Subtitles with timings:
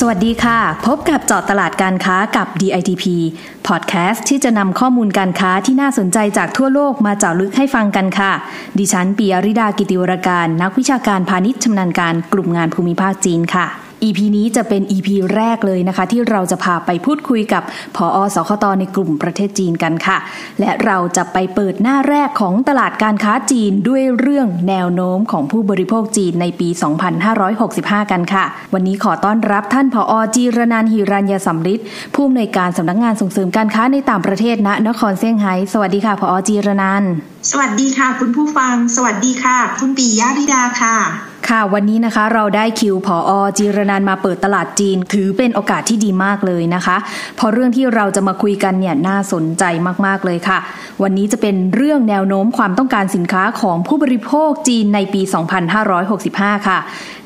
[0.00, 3.04] สวัสดีค่ะ พบกับเจาะตลาดการค้ากับ DITP
[3.66, 8.32] Podcast ที่จะนำข้อมูลการค้าที่น่าสนใจจากทั่วโลกมาเจาะลึกให้ฟังกันค่ะ
[8.78, 13.66] ดิฉันปียริดากิติวรการ นักวิชาการพาณิชย์ชำนาญการกลุ่มงานภูมิภาคจีนค่ะ
[14.04, 17.62] EP นี้จะเป็น EP แรกเลยนะคะ ที่เราจะพาไปพูดคุยกับ
[17.96, 20.18] ผออสคตในกลุ่มประเทศจีนกันค่ะ
[20.60, 26.68] และเราจะไปเปิดหน้าแรกของตลาดการค้าจีนด้วยเรื่องแนวโน้มของผู้บริโภคจีนในปี
[27.40, 28.44] 2565 กันค่ะ
[28.74, 37.04] วันนี้ขอต้อนรับท่านผอจีรนันหิรัญยสัมฤทธิ์ผู้อำนวยการสำนักงานส่งเสริมการค้าในต่างประเทศณนครเซี่ยงไฮ้สวัสดีค่ะผอจีรนัน
[37.50, 40.98] สวัสดีค่ะ คุณผู้ฟัง สวัสดีค่ะ คุณปียะธิดาค่ะ
[41.48, 46.96] ค่ะวันนี้นะคะเราได้คิวผออจีรนันมาเปิดตลาดจีน ถือเป็นโอกาสที่ดีมากเลยนะคะ
[47.36, 49.64] เพราะเรื่องที่เราจะมาคุยกันเนี่ยน่าสนใจ
[50.06, 50.58] มากๆเลยค่ะ
[51.02, 55.22] วันนี้จะเป็นเรื่องแนวโน้มความต้องการสินค้าของผู้บริโภคจีนในปี
[55.94, 56.78] 2565 ค่ะ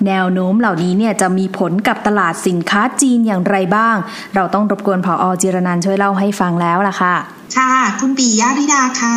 [0.07, 3.97] แนวโน้มเหล่านี้เนี่ยจะมีผลกับตลาดสินค้าจีนอย่างไรบ้าง
[4.35, 9.17] เราต้องรบกวนผออจีรนันช่วยเล่าให้ฟังแล้วล่ะค่ะ ค่ะคุณปียะธิดาคะ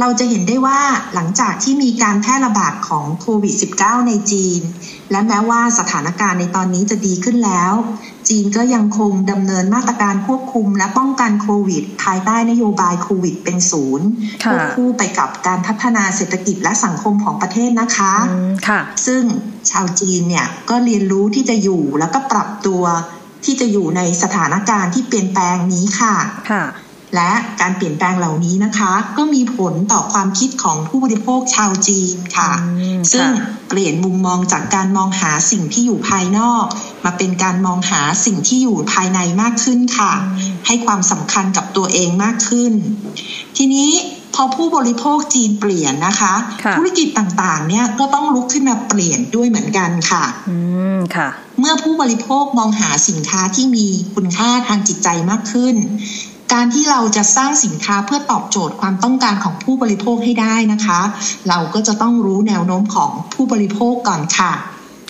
[0.00, 0.80] เราจะเห็นได้ว่า
[1.14, 4.60] หลังจากที่มีการแพร่ระบาดของโควิด -19 ในจีน
[5.10, 7.72] และแม้ว่าสถานการณ์ในตอนนี้จะดีขึ้นแล้ว
[8.28, 14.06] จีนก็ยังคงดำเนินมาตรการควบคุมและป้องกันโควิด ภายใต้นโยบายโควิดเป็นศูนย์
[14.44, 19.22] ค่ะควบคู่ไปกับการพัฒนาเศรษฐกิจและสังคมของประเทศนะคะอืมค่ะ ซึ่ง
[19.70, 22.82] ชาวจีนเนี่ยก็เรียนรู้ที่จะอยู่แล้วก็ปรับตัว
[23.44, 26.14] ที่จะอยู่ในสถานการณ์ที่เปลี่ยนแปลงนี้ค่ะ
[26.50, 26.64] ค่ะ
[27.16, 36.64] และการเปลี่ยนแปลงเหล่านี้นะคะ ก็มีผลต่อความคิดของผู้บริโภคชาวจีนค่ะอืมซึ่งค่ะเปลี่ยนมุมมองจากการมองหาสิ่งที่อยู่ภายนอก
[37.04, 40.12] มาเป็นการมองหาสิ่งที่อยู่ภายในมากขึ้นค่ะ
[40.66, 42.72] ให้ความสำคัญกับตัวเองมากขึ้น
[43.56, 43.90] ทีนี้
[44.34, 46.34] พอผู้บริโภคจีนเปลี่ยนนะคะ
[46.64, 50.56] ค่ะธุรกิจต่างๆ เนี่ยก็ต้องลุกขึ้นมาเปลี่ยนด้วยเหมือนกันค่ะอื
[50.96, 51.28] มค่ะ
[51.60, 55.76] เมื่อผู้บริโภคมองหาสินค้าที่มีคุณค่าทางจิตใจมากขึ้น
[56.52, 61.00] การที่เราจะสร้างสินค้าเพื่อตอบโจทย์ความต้องการของผู้บริโภคให้ได้นะคะ
[61.48, 64.52] เราก็จะต้องรู้แนวโน้มของผู้บริโภคก่อนค่ะ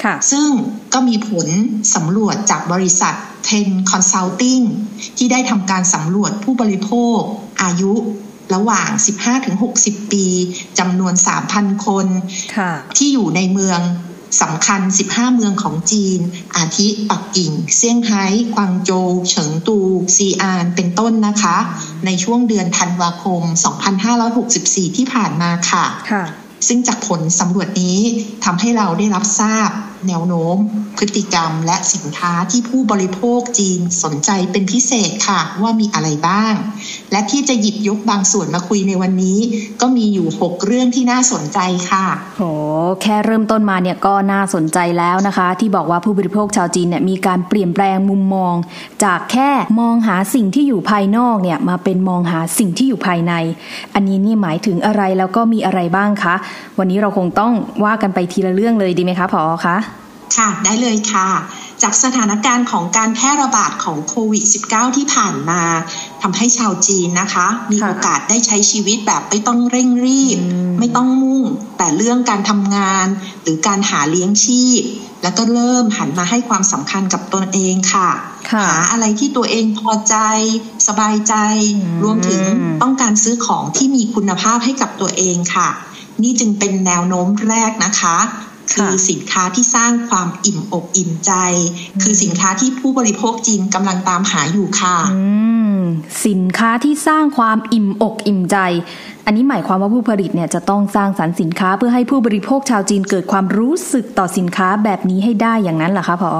[0.02, 0.48] ค่ะซึ่ง
[0.94, 1.46] ก็มีผล
[1.94, 3.14] สำรวจจากบริษัท
[3.48, 4.64] Ten Consulting
[5.18, 7.18] ที่ได้ทำการสำรวจผู้บริโภค
[7.62, 7.92] อายุ
[8.54, 8.88] ระหว่าง
[9.50, 10.26] 15-60 ปี
[10.78, 11.14] จำนวน
[11.50, 12.06] 3,000 คน
[12.56, 13.80] ค่ะที่อยู่ในเมือง
[14.40, 16.20] สำคัญ 15 เมืองของจีน
[16.56, 19.78] อาทิปักกิ่ง เซี่ยงไฮ้กวางโจว เฉิงตู
[20.16, 21.56] ซีอาน เป็นต้นนะคะ
[22.06, 23.42] ในช่วงเดือนธันวาคม
[24.20, 26.24] 2564 ที่ผ่านมาค่ะค่ะ
[26.68, 27.98] ซึ่งจากผลสำรวจนี้
[28.44, 29.70] ทำให้เราได้รับทราบ
[30.08, 30.56] แนวโน้ม
[30.98, 36.54] พฤติกรรมและสินค้าที่ผู้บริโภคจีนสนใจเป็นพิเศษค่ะว่ามีอะไรบ้าง
[37.12, 39.38] และที่จะหยิบยกบางส่วนมาคุยในวันนี้
[39.80, 41.58] ก็มีอยู่ 6 เรื่องที่น่าสนใจ
[41.90, 42.42] ค่ะโห
[43.02, 48.54] แค่เริ่มต้นมาเนี่ยก็น่าสนใจแล้วนะคะ ที่บอกว่าผู้บริโภคชาวจีนเนี่ยมีการเปลี่ยนแปลงมุมมอง
[49.04, 53.32] จากแค่มองหาสิ่งที่อยู่ภายนอกเนี่ยมาเป็นมองหาสิ่งที่อยู่ภายใน
[53.94, 56.34] อันนี้นี่หมายถึงอะไรแล้วก็มีอะไรบ้างคะ
[56.78, 57.52] วันนี้เราคงต้อง
[57.84, 59.76] ว่ากันไปทีละเรื่องเลยดีไหมคะผอคะ
[60.36, 61.28] ค่ะ ได้เลยค่ะ
[61.82, 65.62] จากสถานการณ์ของการแพร่ระบาดของโควิด -19 ที่ผ่านมา
[66.22, 71.44] ทำให้ชาวจีนนะคะ มีค่ะโอกาสได้ใช้ชีวิตแบบไม่ต้องเร่งรีบอืมไม่ต้องมุ่ง
[71.78, 73.06] แต่เรื่องการทำงาน
[73.42, 74.82] หรือการหาเลี้ยงชีพ
[75.22, 78.10] แล้วก็เริ่มหันมาให้ความสำคัญกับตนเองค่ะ
[78.50, 80.16] ค่ะหาอะไรที่ตัวเองพอใจ
[80.88, 81.34] สบายใจ
[81.76, 82.40] อืมรวมถึง
[82.82, 85.68] ต้องการซื้อของที่มีคุณภาพให้กับตัวเองค่ะ
[86.22, 88.16] นี่จึงเป็นแนวโน้มแรกนะคะ
[88.74, 91.32] คือสินค้าที่สร้างความอิ่มอกอิ่มใจ
[92.02, 95.22] คือสินค้าที่ผู้บริโภคจีนกำลังตามหาอยู่ค่ะอื
[95.76, 95.80] ม
[96.26, 98.56] สินค้าที่สร้างความอิ่มอกอิ่มใจ
[99.26, 106.34] อันนี้หมายความว่าผู้ผลิตเนี่ยจะต้องสร้างสรรค์สินค้าเพื่อให้ผู้บริโภคชาวจีนเกิดความรู้สึกต่อสินค้าแบบนี้ให้ได้อย่างนั้นเหรอคะผอ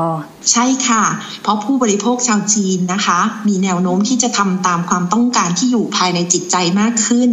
[0.52, 1.05] ใช่ค่ะ
[1.43, 7.31] เพราะผู้บริโภคชาวจีนนะคะ มีแนวโน้มที่จะทำตามความต้องการที่อยู่ภายในจิตใจมากขึ้น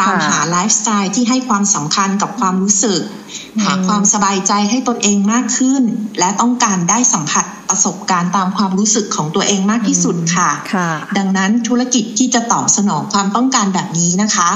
[0.00, 3.25] ตามหาไลฟ์สไตล์ที่ให้ความสำคัญกับความรู้สึกอืม
[3.64, 5.82] หาความสบายใจให้ตนเองมากขึ้น
[6.18, 14.50] และต้องการได้สัมผัสประสบการณ์ตามความรู้สึกของตัวเองมากที่สุดค่ะค่ะดังนั้นธุรกิจที่จะตอบสนองความต้องการแบบนี้นะคะ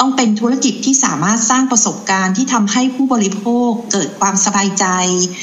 [0.00, 4.86] ต้องเป็นธุรกิจที่สามารถสร้างประสบการณ์ที่ทำให้ผู้บริโภคเกิดความสบายใจ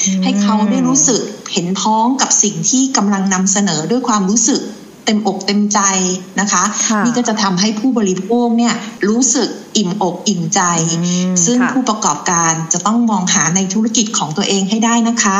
[0.06, 1.20] อืมให้เขาได้รู้สึก
[1.52, 4.60] เห็นพ้องกับสิ่งที่กำลังนำเสนอด้วยความรู้สึก
[5.04, 5.80] เต็มอกเต็มใจ
[6.40, 8.74] นะคะค่ะนี่ก็จะทำให้ผู้บริโภคเนี่ย
[9.08, 10.60] รู้สึก อิ่มอกอิ่มใจ
[11.46, 15.38] ซึ่งผู้ประกอบการจะต้องมองหาในธุรกิจของตัวเองให้ได้นะคะ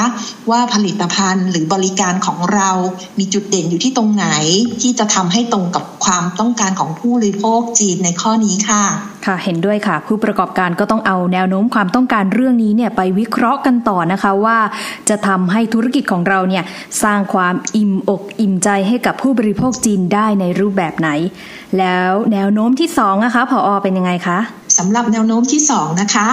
[0.51, 2.71] ว่าผลิตภัณฑ์หรือบริการของเรา
[3.19, 4.27] มีจุดเด่นอยู่ที่ตรงไหน
[4.83, 8.85] ที่จะทำให้ตรงกับความต้องการของผู้บริโภคจีนในข้อนี้ค่ะ
[9.27, 14.59] ค่ะเห็นด้วยค่ะ ผู้ประกอบการก็ต้องเอาแนวโน้มความต้องการเรื่องนี้เนี่ยไปวิเคราะห์กันต่อนะคะว่า
[15.09, 16.65] จะทำให้ธุรกิจของเราเนี่ย
[17.03, 21.09] สร้างความอิ่มอกอิ่มใจให้กับผู้บริโภคจีนได้ในรูปแบบไหน
[21.79, 24.39] แล้วแนวโน้มที่สองนะคะผออเป็นยังไงคะ
[24.79, 26.27] สำหรับแนวโน้มที่ 2 นะคะ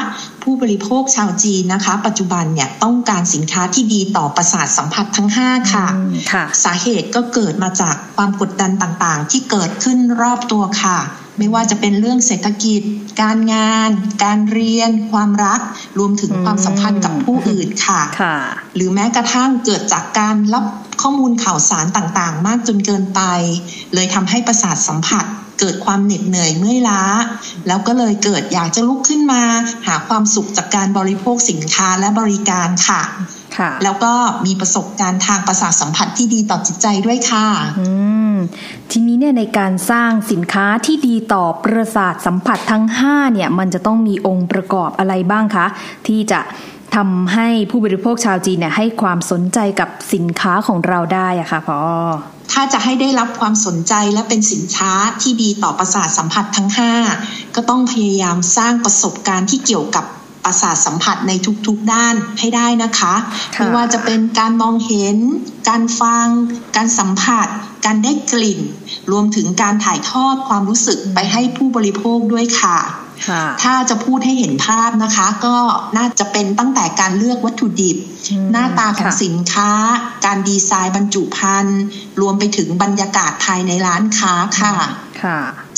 [0.44, 5.86] ผู้บริโภคชาวจีนนะคะ ปัจจุบันเนี่ยต้องการสินค้าที่ดีต่อประสาทสัมผัสทั้ง 5 ค่ะ
[6.32, 10.98] ค่ะสาเหตุก็เกิดมาจากความกดดันต่างๆ ที่เกิดขึ้นรอบตัวค่ะ
[11.38, 12.82] ไม่ว่าจะเป็นเรื่องเศรษฐกิจ
[13.22, 13.90] การงาน
[14.24, 15.62] การเรียน ความรัก
[16.00, 18.38] รวมถึงความสัมพันธ์กับผู้อื่นค่ะค่ะ
[18.76, 20.66] หรือแม้กระทั่งเกิดจากการรับ
[21.02, 23.22] ข้อมูลข่าวสารต่างๆ มากจนเกินไป
[23.94, 25.26] เลยทำให้ประสาทสัมผัส
[25.60, 27.02] เกิดความเหน็ดเหนื่อยเมื่อยล้า
[27.68, 29.44] แล้วก็เลยเกิดอยากจะลุกขึ้นมา
[29.88, 33.02] หาความสุขจากการบริโภคสินค้าและบริการค่ะ
[33.58, 34.14] ค่ะแล้วก็
[34.46, 37.48] มีประสบการณ์ทางประสาทสัมผัสที่ดีต่อจิตใจด้วยค่ะ
[37.80, 38.11] อืม
[38.92, 45.66] ทีนี้เนี่ยในการสร้างสินค้าที่ดีต่อประสาทสัมผัสทั้ง5เนี่ยมันจะต้องมีองค์ประกอบอะไรบ้างคะ
[46.08, 46.40] ที่จะ
[46.96, 51.80] ทำให้ผู้บริโภคชาวจีนเนี่ยให้ความสนใจกับสินค้าของเราได้อะค่ะพอ
[52.52, 54.92] ถ้าจะให้ได้รับความสนใจและเป็นสินค้า
[55.22, 56.70] ที่ดีต่อประสาทสัมผัสทั้ง
[57.14, 60.06] 5 ก็ต้องพยายามสร้างประสบการณ์ที่เกี่ยวกับ
[60.46, 61.32] ประสาทสัมผัสใน
[61.68, 63.14] ทุกๆด้านให้ได้นะคะ
[63.54, 65.18] ไม่ว่าจะเป็นการมองเห็น
[65.70, 66.28] การฟัง
[66.76, 67.48] การสัมผัส
[67.86, 68.62] การได้กลิ่น
[69.12, 72.80] รวมถึงการถ่ายทอดความรู้สึกไปให้ผู้บริโภคด้วยค่ะ
[73.64, 75.58] ถ้าจะพูดให้เห็นภาพนะคะ ก็
[75.98, 77.98] น่าจะเป็นตั้งแต่การเลือกวัตถุดิบ
[78.52, 79.72] หน้าตาของสินค้า
[80.26, 81.82] การดีไซน์บรรจุภัณฑ์
[82.22, 84.76] รวมไปถึงบรรยากาศภายในร้านค้าค่ะ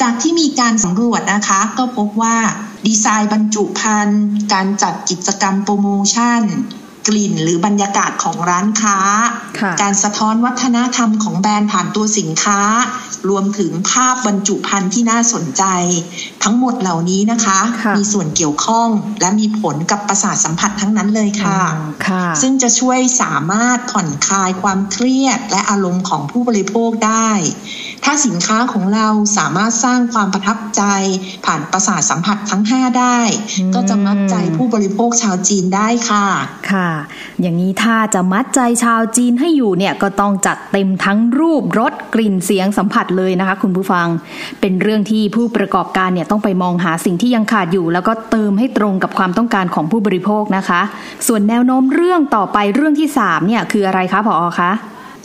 [0.01, 2.37] จากที่มีการสำรวจนะคะ ก็พบว่า
[2.87, 4.21] ดีไซน์บรรจุภัณฑ์
[4.53, 6.41] การจัดกิจกรรมโปรโมชั่น
[7.07, 8.97] กลิ่นหรือบรรยากาศของร้านค้า
[9.81, 12.59] การสะท้อนวัฒนธรรมของแบรนด์ผ่านตัวสินค้า
[13.29, 15.63] รวมถึงภาพบรรจุภัณฑ์ที่น่าสนใจ
[16.43, 18.89] ทั้งหมดเหล่านี้นะคะคะมีส่วนเกี่ยวข้อง
[19.21, 21.59] และมีผลกับประสาทสัมผัสทั้งนั้นเลยค่ะ
[22.07, 27.29] คะซึ่งจะช่วยสามารถผ่อนคลายความเครียดและอารมณ์ของผู้บริโภคได้
[28.05, 29.07] ถ้าสินค้าของเรา
[29.37, 30.83] สามารถสร้างความประทับใจ
[31.45, 33.19] ผ่านประสาทสัมผัสทั้ง 5 ได้
[33.75, 36.25] ก็จะมัดใจผู้บริโภคชาวจีนได้ค่ะ
[36.71, 36.89] ค่ะ
[37.41, 44.07] อย่างนี้ถ้าจะมัดใจชาวจีนให้อยู่เนี่ยก็ต้องจัดเต็มทั้งรูปรสกลิ่นเสียงสัมผัสเลยนะคะ คุณผู้ฟัง
[44.61, 50.81] เป็นเรื่องที่ผู้ประกอบการเนี่ยต้องไปมองหาสิ่งที่ยังขาดอยู่ แล้วก็เติมให้ตรงกับความต้องการของผู้บริโภคนะคะ
[51.27, 54.71] ส่วนแนวโน้มเรื่องต่อไปเรื่องที่3เนี่ยคืออะไรคะผอคะ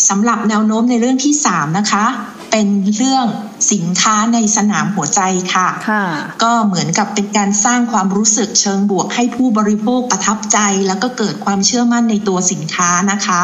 [0.09, 2.05] สำหรับแนวโน้มในเรื่องที่ 3 นะคะ
[2.51, 3.27] เป็นเรื่อง
[3.73, 5.21] สินค้าในสนามหัวใจ
[5.55, 6.05] ค่ะค่ะ
[6.43, 10.59] ก็เหมือนกับเป็นการสร้างความรู้สึกเชิงบวกให้ผู้บริโภคประทับใจ
[10.89, 13.43] แล้วก็เกิดความเชื่อมั่นในตัวสินค้านะคะ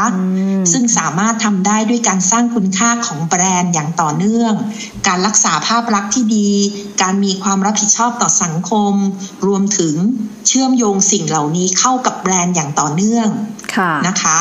[0.73, 4.53] ซึ่งสามารถทำได้ด้วยการสร้างคุณค่าของแบรนด์อย่างต่อเนื่อง
[5.09, 6.51] การรักษาภาพลักษณ์ที่ดี
[7.03, 8.93] การมีความรับผิดชอบต่อสังคม
[9.47, 9.95] รวมถึง
[10.49, 13.29] เชื่อมโยงสิ่งเหล่านี้เข้ากับแบรนด์อย่างต่อเนื่อง
[14.09, 14.39] นะคะ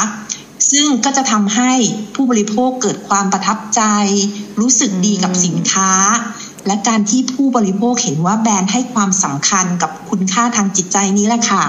[0.72, 1.72] ซึ่งก็จะทำให้
[2.16, 3.82] ผู้บริโภคเกิดความประทับใจ
[4.60, 5.92] รู้สึกดีกับสินค้า
[6.68, 11.64] และการที่ผู้บริโภคเห็นว่าแบรนด์ให้ความสำคัญกับคุณค่าทางจิตใจนี้แหละค่ะ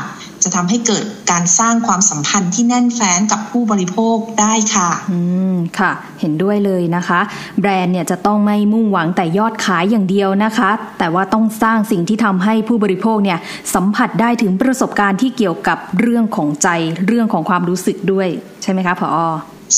[0.44, 5.18] จะทำให้เกิดการสร้างความสัมพันธ์ที่แน่นแฟ้นกับผู้บริโภคได้ค่ะ อื
[5.52, 7.20] ม ค่ะ เห็นด้วยเลยนะคะ
[7.60, 13.38] แบรนด์เนี่ยจะต้องไม่มุ่งหวังแต่ยอดขายอย่างเดียวนะคะ แต่ว่าต้องสร้างสิ่งที่ทำให้ผู้บริโภคเนี่ย
[13.74, 16.68] สัมผัสได้ถึงประสบการณ์ที่เกี่ยวกับเรื่องของใจ
[17.06, 18.28] เรื่องของความรู้สึกด้วย
[18.62, 19.10] ใช่ไหมคะผอ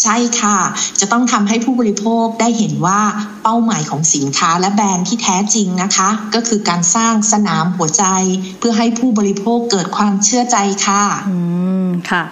[0.03, 0.59] ใช่ค่ะ
[1.01, 3.01] จะต้องทำให้ผู้บริโภคได้เห็นว่า
[3.43, 8.05] เป้าหมายของสินค้าและแบรนด์ที่แท้จริงนะคะ ก็คือการสร้างสนามหัวใจ
[8.59, 11.37] เพื่อให้ผู้บริโภคเกิดความเชื่อใจค่ะ อื
[11.87, 12.23] ม ค่ะ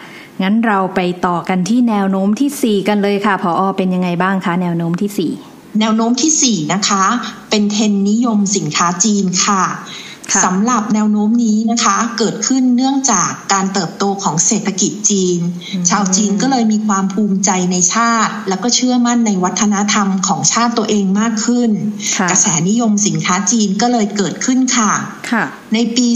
[0.43, 7.05] งั้นเราไปต่อกันที่แนวโน้มที่ 4 กันเลยค่ะ พออเป็นยังไงบ้างคะ แนวโน้มที่ 4 แนวโน้มที่ 4 นะคะ
[7.51, 9.63] เป็นเทรนนิยมสินค้าจีนค่ะ
[10.45, 15.39] สำหรับแนวโน้มนี้นะคะ เกิดขึ้นเนื่องจากการเติบโตของเศรษฐกิจจีน
[15.91, 21.71] ชาวจีนก็เลยมีความภูมิใจในชาติ แล้วก็เชื่อมั่นในวัฒนธรรมของชาติตัวเองมากขึ้น
[22.31, 24.93] กระแสนิยมสินค้าจีนก็เลยเกิดขึ้นค่ะ
[25.75, 26.07] ในปี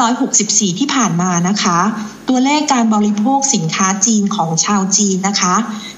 [0.00, 1.80] 2564 ที่ผ่านมานะคะ
[2.28, 5.54] ตัวเลขการบริโภคสินค้าจีนของชาวจีนนะคะ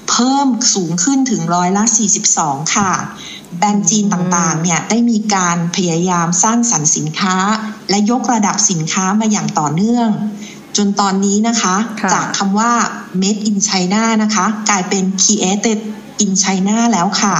[0.09, 1.83] เพิ่มสูงขึ้นถึงร้อยละ
[2.29, 2.91] 42 ค่ะ
[3.57, 7.35] แบรนด์จีนต่างๆเนี่ยได้มีการพยายามสร้างสรรค์สินค้า
[7.89, 10.09] และยกระดับสินค้ามาอย่างต่อเนื่อง
[10.77, 11.75] จนตอนนี้นะคะ
[12.13, 12.71] จากคำว่า
[13.21, 15.79] made in China นะคะ กลายเป็น created
[16.23, 17.35] in China แล้วค่ะ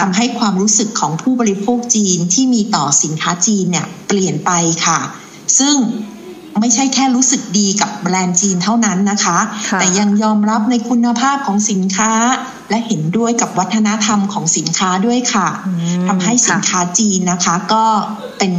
[0.00, 4.50] ทำให้ความรู้สึกของผู้บริโภคจีนที่มีต่อสินค้าจีนเนี่ยเปลี่ยนไป
[4.86, 5.00] ค่ะ
[5.58, 5.76] ซึ่ง
[6.60, 9.38] ไม่ใช่แค่รู้สึกดีกับแบรนด์จีนเท่านั้นนะคะ
[9.70, 12.12] ค่ะแต่ยังยอมรับในคุณภาพของสินค้า
[12.70, 17.84] และเห็นด้วยกับวัฒนธรรมของสินค้าด้วยค่ะอืมทำให้สินค่ะค้าจีนนะคะก็
[18.38, 18.52] เป็น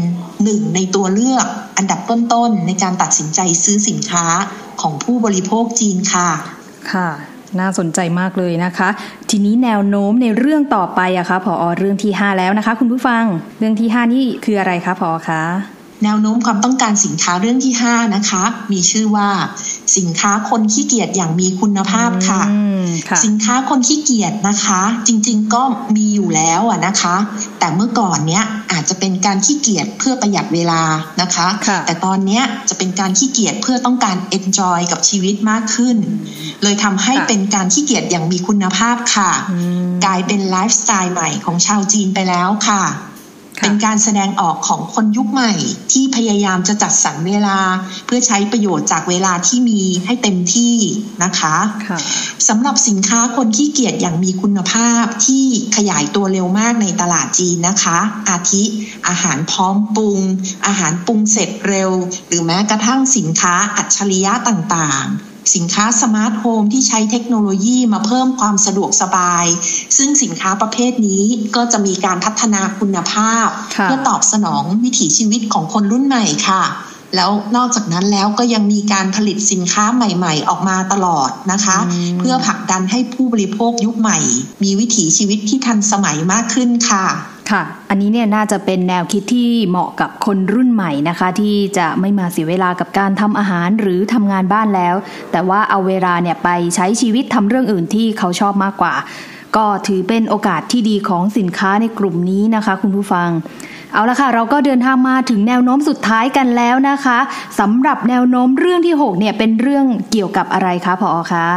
[0.44, 1.46] หนึ่งในตัวเลือก
[1.78, 4.26] อันดับต้นๆในการตัดสินใจซื้อสินค้า
[4.82, 6.30] ของผู้บริโภคจีนค่ะ
[6.92, 7.10] ค่ะ
[7.60, 8.90] น่าสนใจมากเลยนะคะ
[9.30, 13.24] ทีนี้แนวโน้มในเรื่องต่อไปอะคะผอเรื่องที่ 5 แล้วนะคะ คุณผู้ฟัง
[13.60, 15.44] เรื่องที่ 5 นี่คืออะไรคะผอคะ
[16.04, 19.30] แนวโน้มความต้องการสินค้าเรื่องที่ 5 นะคะ มีชื่อว่า
[19.98, 25.64] สินค้าคนขี้เกียจอย่างมีคุณภาพค่ะอืมค่ะสินค้าคนขี้เกียจนะคะ จริงๆก็
[25.96, 27.16] มีอยู่แล้วอะนะคะ
[27.60, 30.84] แต่เมื่อก่อนเนี้ยอาจจะเป็นการขี้เกียจเพื่อประหยัดเวลา
[31.22, 35.98] นะคะค่ะแต่ตอนเนี้ยจะเป็นการขี้เกียจเพื่อต้องการ enjoy กับชีวิตมากขึ้น
[36.64, 42.84] เลยทำให้ค่ะเป็นการขี้เกียจอย่างมีคุณภาพค่ะอืมกลายเป็นไลฟ์สไตล์ใหม่ของชาวจีนไปแล้วค่ะค่ะ
[43.62, 45.54] เป็นการแสดงออกของคนยุคใหม่
[45.92, 47.60] ที่พยายามจะจัดสรรเวลา
[48.06, 50.76] เพื่อใช้ประโยชน์จากเวลาที่มีให้เต็มที่
[51.24, 51.56] นะคะ
[51.88, 52.00] ค่ะ
[52.48, 57.98] สำหรับสินค้าคนขี้เกียจอย่างมีคุณภาพที่ขยายตัวเร็วมากในตลาดจีนนะคะ
[58.30, 58.64] อาทิ
[59.08, 60.20] อาหารพร้อมปรุง
[60.66, 61.92] อาหารปรุงเสร็จเร็ว
[62.28, 69.46] หรือแม้กระทั่งสินค้าอัจฉริยะต่างๆ สินค้าสมาร์ทโฮมที่ใช้เทคโนโลยีมาเพิ่มความสะดวกสบาย
[69.98, 71.24] ซึ่งสินค้าประเภทนี้
[71.56, 76.64] ก็จะมีการพัฒนาคุณภาพค่ะเพื่อตอบสนองวิถีชีวิตของคนรุ่นใหม่ค่ะ
[77.16, 84.20] แล้วนอกจากนั้นแล้วก็ยังมีการผลิตสินค้าใหม่ๆ ออกมาตลอดนะคะอืมเพื่อผลักดันให้ผู้บริโภคยุคใหม่
[84.64, 87.06] มีวิถีชีวิตที่ทันสมัยมากขึ้นค่ะ
[87.52, 94.96] ค่ะ อันนี้เนี่ยน่าจะเป็นแนวคิดที่เหมาะกับคนรุ่นใหม่นะคะ ที่จะไม่มาเสียเวลากับการทำอาหารหรือทำงานบ้านแล้ว
[95.32, 98.94] แต่ว่าเอาเวลาเนี่ยไปใช้ชีวิตทำเรื่องอื่นที่เขาชอบมากกว่า
[99.56, 103.30] ก็ถือเป็นโอกาสที่ดีของสินค้าในกลุ่มนี้นะคะ คุณผู้ฟัง
[103.94, 107.18] เอาละค่ะ เราก็เดินทางมาถึงแนวโน้มสุดท้ายกันแล้วนะคะ
[107.60, 111.48] สำหรับแนวโน้มเรื่องที่หกเนี่ยเป็นเรื่องเกี่ยวกับอะไรคะผอคะ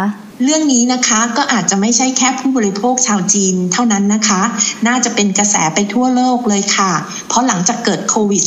[0.43, 4.43] เรื่องนี้นะคะก็อาจจะไม่ใช่แค่ผู้บริโภคชาวจีนเท่านั้นนะคะ
[4.87, 6.93] น่าจะเป็นกระแสไปทั่วโลกเลยค่ะ
[7.29, 8.43] เพราะหลังจากเกิดโควิด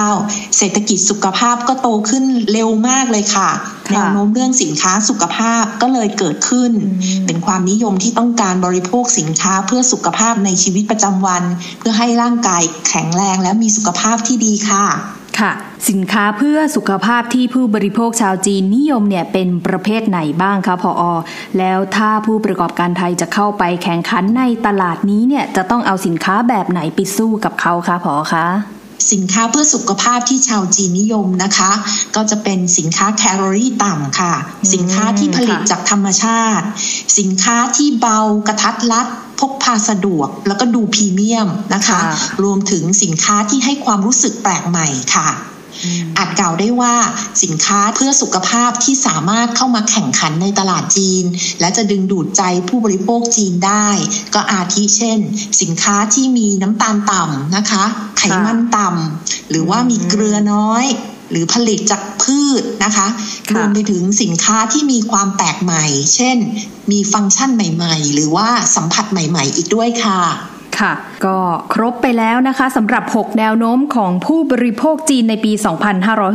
[0.00, 3.50] -19 เศรษฐกิจสุขภาพก็โตขึ้นเร็วมากเลยค่ะ
[3.88, 11.42] ค่ะแนวโน้มเรื่องสินค้าสุขภาพก็เลยเกิดขึ้นอืมเป็นความนิยมที่ต้องการบริโภคสินค้าเพื่อสุขภาพในชีวิตประจำวัน
[11.78, 14.86] เพื่อให้ร่างกายแข็งแรงและมีสุขภาพที่ดีค่ะ
[15.40, 15.52] ค่ะ
[15.88, 21.02] สินค้าเพื่อสุขภาพที่ผู้บริโภคชาวจีนนิยมเนี่ยเป็นประเภทไหนบ้างคะพออ
[21.58, 28.46] แล้วถ้าผู้ประกอบการไทยจะเข้าไปแข่งขันในตลาดนี้เนี่ยจะต้องเอาสินค้าแบบไหนไปสู้กับเขาคะพอคะ
[29.12, 31.70] สินค้าเพื่อสุขภาพที่ชาวจีนนิยมนะคะ
[32.16, 34.34] ก็จะเป็นสินค้าแคลอรี่ต่ำค่ะ
[34.74, 36.64] สินค้าที่ผลิตจากธรรมชาติ
[37.18, 39.06] สินค้าที่เบากระทัดรัด
[39.40, 42.00] พกพาสะดวกแล้วก็ดูพรีเมียมนะคะ
[42.42, 45.28] รวมถึงสินค้าที่ให้ความรู้สึกแปลกใหม่ค่ะ
[46.16, 46.94] อาจกล่าวได้ว่า
[47.42, 51.24] สินค้าเพื่อสุขภาพที่สามารถเข้ามาแข่งขันในตลาดจีน
[51.60, 53.88] และจะดึงดูดใจผู้บริโภคจีนได้
[54.34, 55.20] ก็อาทิเช่น
[55.60, 57.84] สินค้าที่มีน้ำตาลต่ำนะคะ
[58.18, 60.84] ไขมันต่ำหรือว่ามีเกลือน้อย
[61.30, 63.06] หรือผลิตจากพืชนะคะ
[63.50, 66.36] ค่ะรวมไปถึงสินค้าที่มีความแปลกใหม่ เช่น
[66.90, 70.20] มีฟังก์ชันใหม่ ๆ หรือว่าสัมผัสใหม่ ๆ อีกด้วยค่ะ
[70.78, 70.94] ค่ะ
[71.26, 71.38] ก็
[71.72, 75.52] ครบไปแล้วนะคะสำหรับ 6 แนวโน้มของผู้บริโภคจีนในปี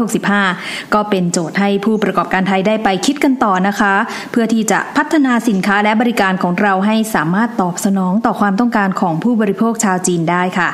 [0.06, 3.94] 2565 ก็เป็นโจทย์ให้ผู้ประกอบการไทยได้ไปคิดกันต่อนะคะ
[4.32, 10.70] เพื่อที่จะพัฒนาสินค้าและบริการของเราให้สามารถตอบสนองต่อความต้องการของผู้บริโภคชาวจีนได้ค่ะ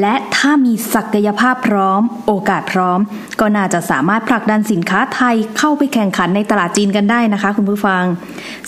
[0.00, 2.98] และถ้ามีศักยภาพพร้อม โอกาสพร้อม
[3.40, 8.02] ก็น่าจะสามารถผลักดันสินค้าไทยเข้าไปแข่งขันในตลาดจีนกันได้นะคะ คุณผู้ฟัง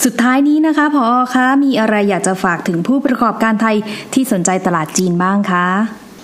[0.03, 1.03] สุดท้ายนี้นะคะพอ
[1.33, 3.75] คะมีอะไรอยากจะฝากถึงผู้ประกอบการไทย
[4.13, 5.67] ที่สนใจตลาดจีนบ้างคะ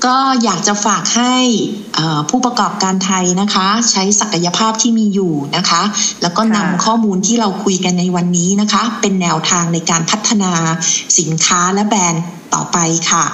[0.08, 1.36] ก็อยากจะฝากให้
[1.96, 5.82] เอ่อผู้ประกอบการไทยนะคะ ใช้ศักยภาพที่มีอยู่นะคะ
[6.22, 10.52] แล้วก็นำค่ะข้อมูลที่เราคุยกันในวันนี้นะคะ เป็นแนวทางในการพัฒนา
[11.20, 12.78] สินค้าและแบรนด์ ต่อไป
[13.12, 13.26] ค่ะ